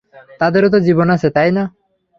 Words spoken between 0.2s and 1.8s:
তাদেরও তো জীবন আছে, তাই না?